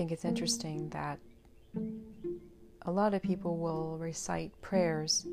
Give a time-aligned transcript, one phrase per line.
[0.00, 1.18] think it's interesting that
[2.86, 5.26] a lot of people will recite prayers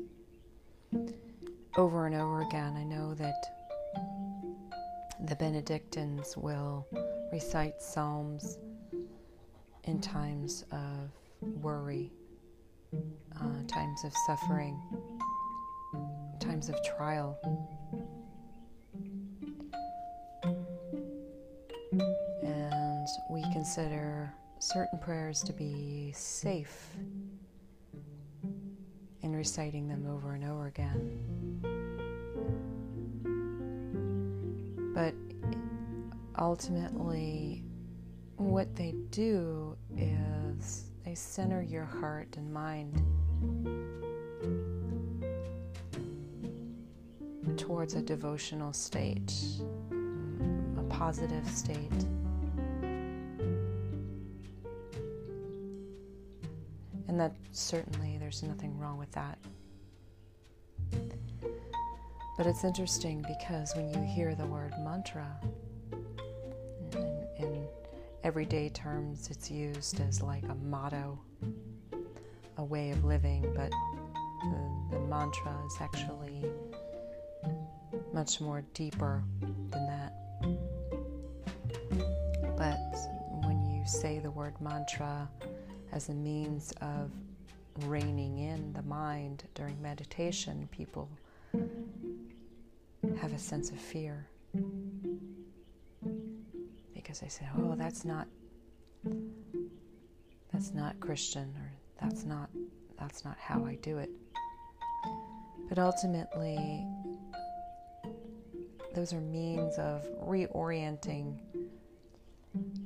[1.78, 2.76] over and over again.
[2.76, 3.46] I know that
[5.24, 6.86] the Benedictines will
[7.32, 8.58] recite Psalms
[9.84, 11.08] in times of
[11.40, 12.12] worry,
[12.92, 14.78] uh, times of suffering,
[16.40, 17.38] times of trial.
[22.42, 24.30] And we consider
[24.62, 26.88] certain prayers to be safe
[29.22, 31.18] in reciting them over and over again.
[34.94, 35.14] But
[36.38, 37.64] ultimately,
[38.36, 43.02] what they do is they center your heart and mind
[47.56, 49.32] towards a devotional state,
[50.78, 51.92] a positive state.
[57.18, 59.38] That certainly there's nothing wrong with that.
[62.36, 65.26] But it's interesting because when you hear the word mantra,
[66.92, 67.66] in, in
[68.22, 71.18] everyday terms, it's used as like a motto,
[72.56, 76.44] a way of living, but the, the mantra is actually
[78.12, 79.24] much more deeper
[79.70, 80.12] than that.
[82.56, 82.78] But
[83.44, 85.28] when you say the word mantra
[85.92, 87.10] as a means of
[87.86, 91.08] reining in the mind during meditation, people
[93.20, 94.28] have a sense of fear
[96.94, 98.28] because they say, "Oh, that's not
[100.52, 102.50] that's not Christian or that's not
[102.98, 104.10] that's not how I do it."
[105.68, 106.86] But ultimately
[108.94, 111.38] those are means of reorienting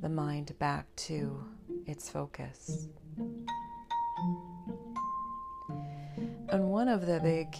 [0.01, 1.45] the mind back to
[1.87, 2.89] its focus.
[6.49, 7.57] And one of the big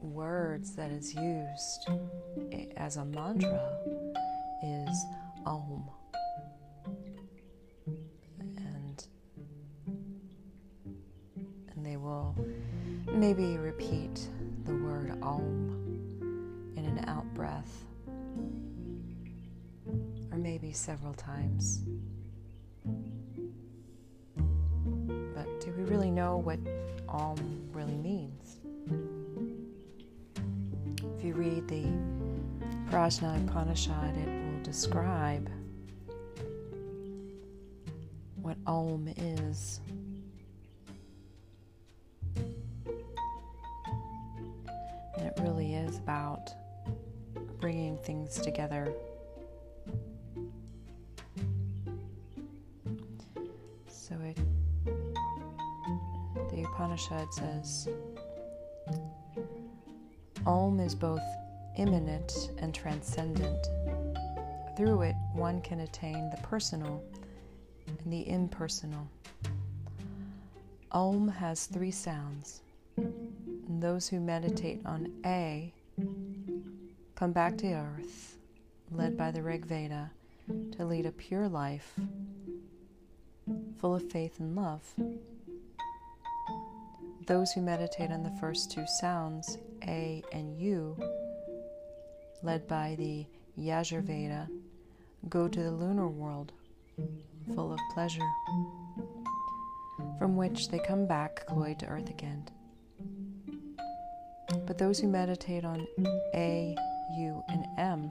[0.00, 1.88] words that is used
[2.76, 3.78] as a mantra
[4.62, 5.04] is
[5.46, 5.88] Om.
[8.38, 9.06] And,
[11.74, 12.36] and they will
[13.10, 14.28] maybe repeat
[14.64, 17.84] the word Om in an out breath,
[20.30, 21.82] or maybe several times.
[25.70, 26.58] Do we really know what
[27.08, 27.36] Om
[27.72, 28.56] really means?
[31.16, 31.84] If you read the
[32.90, 35.48] Prashna Upanishad, it will describe
[38.42, 39.80] what Om is.
[45.16, 46.50] And it really is about
[47.60, 48.92] bringing things together.
[53.86, 54.36] So it,
[56.80, 57.90] Upanishad says,
[60.46, 61.20] Om is both
[61.76, 63.66] immanent and transcendent.
[64.78, 67.04] Through it, one can attain the personal
[67.86, 69.06] and the impersonal.
[70.90, 72.62] Om has three sounds.
[72.96, 75.74] And those who meditate on A
[77.14, 78.38] come back to earth,
[78.90, 80.10] led by the Rig Veda,
[80.78, 81.94] to lead a pure life
[83.76, 84.94] full of faith and love.
[87.30, 90.96] Those who meditate on the first two sounds, A and U,
[92.42, 93.24] led by the
[93.56, 94.48] Yajurveda,
[95.28, 96.50] go to the lunar world,
[97.54, 98.28] full of pleasure,
[100.18, 102.48] from which they come back cloyed to earth again.
[104.66, 105.86] But those who meditate on
[106.34, 106.74] A,
[107.16, 108.10] U, and M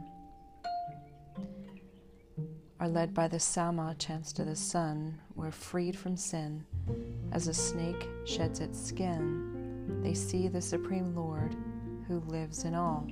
[2.80, 6.64] are led by the Sama chants to the sun, where freed from sin,
[7.32, 11.56] as a snake sheds its skin, they see the Supreme Lord
[12.08, 13.08] who lives in all.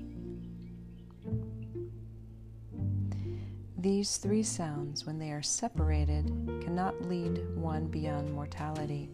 [3.79, 6.25] These three sounds, when they are separated,
[6.63, 9.09] cannot lead one beyond mortality.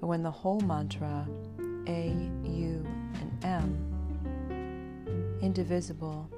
[0.00, 1.26] But when the whole mantra,
[1.88, 2.86] A, U,
[3.20, 6.30] and M, indivisible,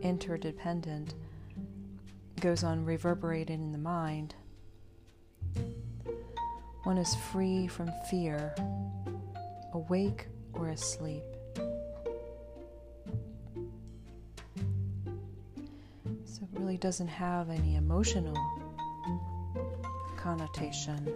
[0.00, 1.14] interdependent,
[2.40, 4.36] goes on reverberating in the mind,
[6.84, 8.54] one is free from fear,
[9.74, 11.22] awake or asleep.
[16.24, 18.36] So it really doesn't have any emotional
[20.16, 21.12] connotation.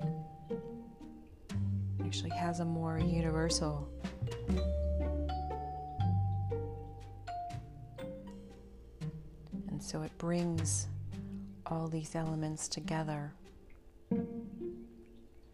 [0.00, 3.88] It actually has a more universal
[9.68, 10.88] and so it brings
[11.66, 13.32] all these elements together.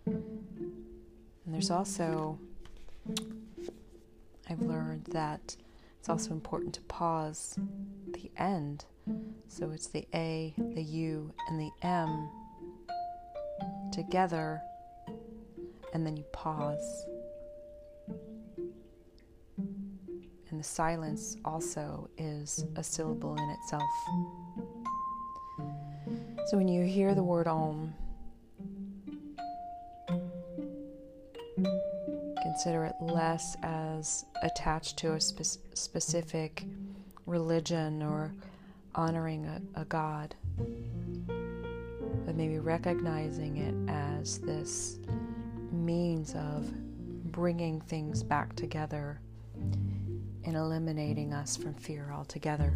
[0.07, 2.39] And there's also,
[4.49, 5.57] I've learned that
[5.99, 7.59] it's also important to pause
[8.13, 8.85] the end.
[9.49, 12.29] So it's the A, the U, and the M
[13.93, 14.61] together,
[15.95, 17.07] and then you pause.
[20.51, 23.83] And the silence also is a syllable in itself.
[26.49, 27.93] So when you hear the word Om,
[32.43, 36.65] consider it less as attached to a spe- specific
[37.27, 38.33] religion or
[38.95, 40.35] honoring a, a god,
[42.25, 45.01] but maybe recognizing it as this
[45.71, 46.73] means of
[47.31, 49.21] bringing things back together
[50.45, 52.73] and eliminating us from fear altogether.